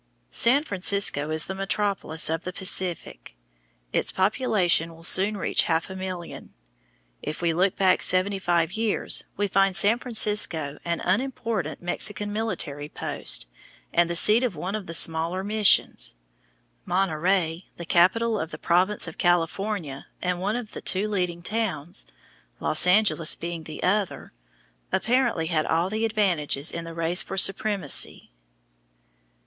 San 0.31 0.63
Francisco 0.63 1.29
is 1.29 1.45
the 1.45 1.53
metropolis 1.53 2.27
of 2.27 2.43
the 2.43 2.51
Pacific; 2.51 3.35
its 3.93 4.11
population 4.11 4.95
will 4.95 5.03
soon 5.03 5.37
reach 5.37 5.65
half 5.65 5.91
a 5.91 5.95
million. 5.95 6.55
If 7.21 7.39
we 7.43 7.53
look 7.53 7.75
back 7.75 8.01
seventy 8.01 8.39
five 8.39 8.73
years 8.73 9.23
we 9.37 9.47
find 9.47 9.75
San 9.75 9.99
Francisco 9.99 10.79
an 10.83 11.01
unimportant 11.01 11.83
Mexican 11.83 12.33
military 12.33 12.89
post 12.89 13.45
and 13.93 14.09
the 14.09 14.15
seat 14.15 14.43
of 14.43 14.55
one 14.55 14.73
of 14.73 14.87
the 14.87 14.95
smaller 14.95 15.43
missions. 15.43 16.15
Monterey, 16.83 17.65
the 17.77 17.85
capital 17.85 18.39
of 18.39 18.49
the 18.49 18.57
province 18.57 19.07
of 19.07 19.19
California 19.19 20.07
and 20.19 20.39
one 20.41 20.55
of 20.55 20.71
the 20.71 20.81
two 20.81 21.07
leading 21.07 21.43
towns 21.43 22.07
(Los 22.59 22.87
Angeles 22.87 23.35
being 23.35 23.65
the 23.65 23.83
other), 23.83 24.33
apparently 24.91 25.45
had 25.45 25.67
all 25.67 25.91
the 25.91 26.05
advantages 26.05 26.71
in 26.71 26.85
the 26.85 26.95
race 26.95 27.21
for 27.21 27.37
supremacy. 27.37 28.31